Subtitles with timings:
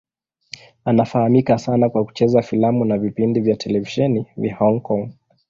[0.85, 5.09] Anafahamika sana kwa kucheza filamu na vipindi vya televisheni vya Hong Kong.